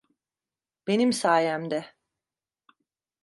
[0.87, 1.95] Benim sayemde.